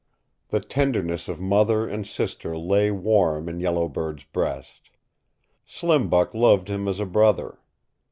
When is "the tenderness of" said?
0.49-1.39